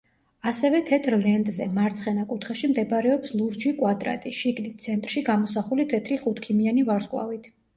ასევე 0.51 0.77
თეთრ 0.85 1.15
ლენტზე, 1.25 1.67
მარცხენა 1.75 2.23
კუთხეში 2.31 2.71
მდებარეობს 2.71 3.35
ლურჯი 3.41 3.75
კვადრატი, 3.83 4.33
შიგნით, 4.41 4.83
ცენტრში 4.87 5.25
გამოსახული 5.29 5.87
თეთრი 5.93 6.19
ხუთქიმიანი 6.25 6.89
ვარსკვლავით. 6.91 7.51